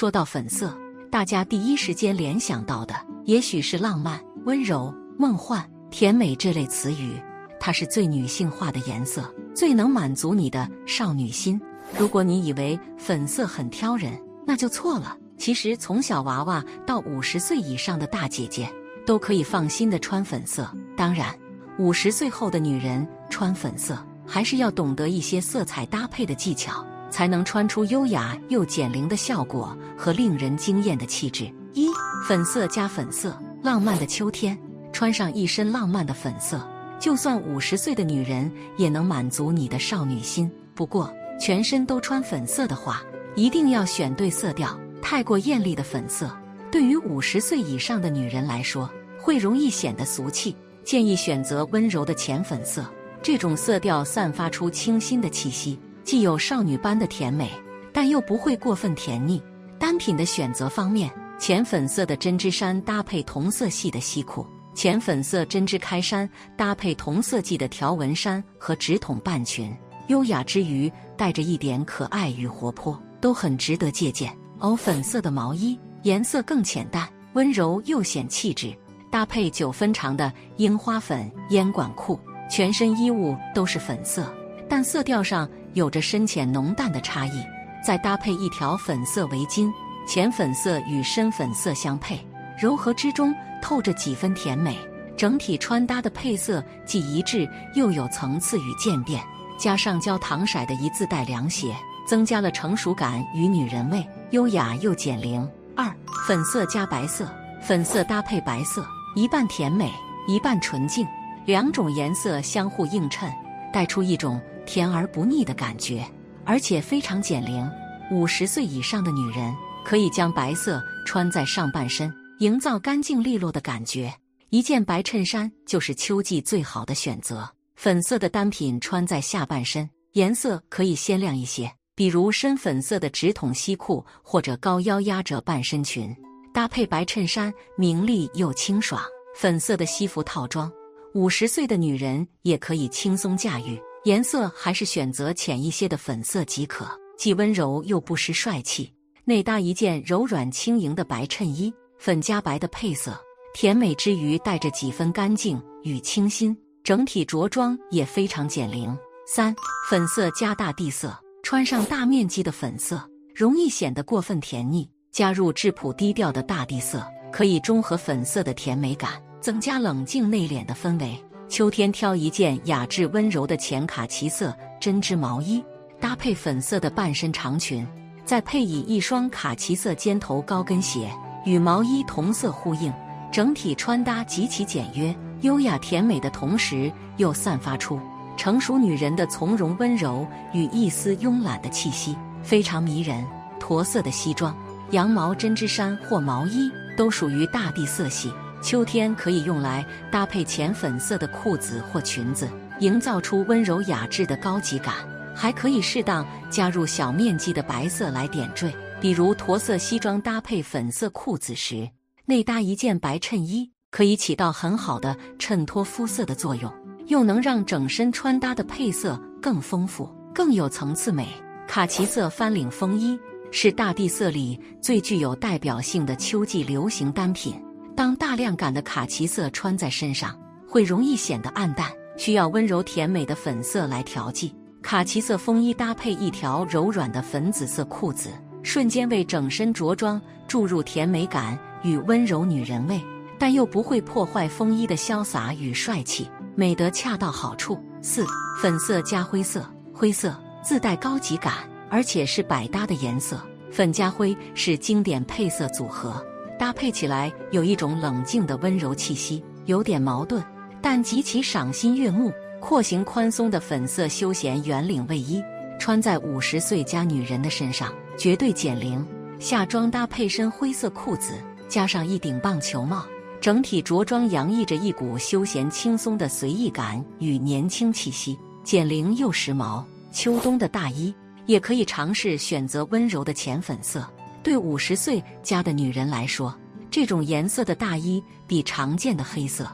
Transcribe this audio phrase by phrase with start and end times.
[0.00, 0.74] 说到粉色，
[1.10, 2.94] 大家第一时间联想到的
[3.26, 7.20] 也许是浪漫、温柔、梦幻、甜美这类词语。
[7.60, 11.60] 它是最女性化的颜色，最能满足你的少女心。
[11.98, 15.14] 如果你以为粉色很挑人，那就错了。
[15.36, 18.72] 其实，从小娃娃到五十岁以上的大姐姐，
[19.04, 20.66] 都可以放心的穿粉色。
[20.96, 21.38] 当然，
[21.78, 26.82] 五十岁后的女人穿粉色，还是要懂得一些色彩搭配的技巧。
[27.10, 31.52] 才能穿出优雅又减龄的效果和令人惊艳的气质。
[31.72, 31.88] 一
[32.26, 34.58] 粉色加粉色，浪漫的秋天，
[34.92, 36.66] 穿上一身浪漫的粉色，
[36.98, 40.50] 就算五十岁的女人也能满足你的少女心。
[40.74, 43.02] 不过，全身都穿粉色的话，
[43.34, 44.78] 一定要选对色调。
[45.02, 46.30] 太过艳丽的粉色，
[46.70, 50.54] 对于五十岁以上的女人来说，会容易显得俗气。
[50.82, 52.84] 建议选择温柔的浅粉色，
[53.22, 55.78] 这种色调散发出清新的气息。
[56.10, 57.48] 既有少女般的甜美，
[57.92, 59.40] 但又不会过分甜腻。
[59.78, 64.44] 单品的选择方面，浅粉色的针织衫搭配同色系的西裤，
[64.74, 69.72] 浅粉色针织开衫搭配同色系的条纹衫和直筒半裙，
[70.08, 74.36] 优雅之余带着一点可爱与活泼，都很值得借鉴。
[74.58, 78.76] 藕粉色的毛衣颜色更浅淡，温柔又显气质，
[79.12, 82.18] 搭配九分长的樱花粉烟管裤，
[82.50, 84.26] 全身衣物都是粉色，
[84.68, 85.48] 但色调上。
[85.74, 87.44] 有着深浅浓淡的差异，
[87.84, 89.72] 再搭配一条粉色围巾，
[90.06, 92.18] 浅粉色与深粉色相配，
[92.58, 94.76] 柔和之中透着几分甜美。
[95.16, 99.22] 整体穿搭的配色既一致又有层次与渐变，
[99.58, 101.76] 加上焦糖色的一字带凉鞋，
[102.06, 105.46] 增加了成熟感与女人味，优雅又减龄。
[105.76, 105.94] 二
[106.26, 107.28] 粉色加白色，
[107.60, 109.92] 粉色搭配白色，一半甜美，
[110.26, 111.06] 一半纯净，
[111.44, 113.30] 两种颜色相互映衬，
[113.72, 114.40] 带出一种。
[114.66, 116.04] 甜而不腻的感觉，
[116.44, 117.68] 而且非常减龄。
[118.10, 124.12] 五十岁以上的女人可以将白色穿在上半身，营造干净利落的感觉。
[124.48, 127.48] 一件白衬衫就是秋季最好的选择。
[127.76, 136.14] 粉色的单品穿在下半身，颜色可以鲜亮一些，比如深粉色的直筒西裤或者高腰压褶半身裙，
[136.52, 139.00] 搭配白衬衫，明丽又清爽。
[139.36, 140.70] 粉色的西服套装，
[141.14, 143.80] 五十岁的女人也可以轻松驾驭。
[144.04, 146.88] 颜色还是选择浅一些的粉色即可，
[147.18, 148.92] 既温柔又不失帅气。
[149.24, 153.20] 内搭一件柔软轻盈的白衬衣，粉加白的配色，
[153.54, 158.96] 甜美之余带着几分干净与清新，整体着装也非常减龄。
[159.26, 159.54] 三
[159.88, 164.88] 粉色加大地色，穿上大面积的粉色，容易显得过分甜腻。
[165.12, 171.22] 加入质朴低调的大地色，可以中和粉色的甜美感，增加冷静内敛的氛围。
[171.50, 175.62] 秋天挑一件雅致温柔的浅卡其色针织毛衣，
[175.98, 177.84] 搭配粉色的半身长裙，
[178.24, 181.10] 再配以一双卡其色尖头高跟鞋，
[181.44, 182.92] 与毛衣同色呼应，
[183.32, 187.98] 整体穿搭极其简约、优雅甜美的同时，又散发出
[188.36, 193.26] 成熟女人的从容温柔与一丝慵懒的气息，非常迷人。
[193.58, 194.56] 驼色的西装、
[194.92, 198.32] 羊毛针织衫或毛衣都属于大地色系。
[198.62, 202.48] 秋天可以用来搭配浅粉色的裤子或裙子，
[202.80, 204.94] 营造出温柔雅致的高级感。
[205.34, 211.88] 还可以适当加入小面积的白色来点缀，比如驼色西装搭配粉色裤子时，
[212.26, 216.70] 内搭一件白衬衣，可以起到很好的衬托肤色的作用，
[217.06, 221.28] 又能让整身穿搭的配色更丰富、更有层次美。
[221.66, 223.18] 卡其色翻领风衣
[223.52, 227.54] 是大地色里最具有代表性的秋季流行单品。
[228.00, 230.34] 当大量感的卡其色穿在身上，
[230.66, 234.56] 会容易显得暗淡，需要温柔甜美的粉色来调剂。
[234.80, 238.30] 卡其色风衣搭配一条柔软的粉紫色裤子，
[238.62, 240.18] 瞬间为整身着装
[240.48, 242.98] 注入甜美感与温柔女人味，
[243.38, 247.78] 但又不会破坏风衣的潇洒与帅气，美得恰到好处。
[248.00, 248.24] 四
[248.62, 249.62] 粉色加灰色，
[249.92, 251.52] 灰色自带高级感，
[251.90, 253.38] 而且是百搭的颜色，
[253.70, 256.24] 粉加灰是经典配色组合。
[256.60, 260.44] 搭配起来有一种冷静的温柔气息，有点矛盾，
[260.82, 262.30] 但极其赏心悦目。
[262.60, 265.42] 廓形宽松的粉色休闲圆领卫衣，
[265.78, 269.02] 穿在五十岁加女人的身上绝对减龄。
[269.38, 271.32] 下装搭配身灰色裤子，
[271.66, 273.06] 加上一顶棒球帽，
[273.40, 279.82] 整体着装洋溢着一股休闲轻松的随意感与年轻气息，减龄又时髦。
[280.12, 281.14] 秋冬的大衣
[281.46, 284.06] 也可以尝试选择温柔的浅粉色。
[284.42, 286.54] 对五十岁加的女人来说，
[286.90, 289.70] 这种颜色的大衣比常见的黑色、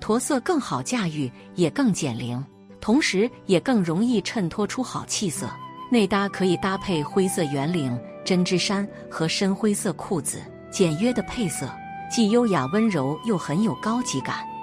[0.00, 2.42] 驼色更好驾驭，也更减龄，
[2.80, 5.48] 同时也更容易衬托出好气色。
[5.90, 10.40] 内搭可以搭配灰色圆领针织衫和深灰色裤子，
[10.70, 11.68] 简约的配色，
[12.10, 14.44] 既优雅温柔又很有高级感。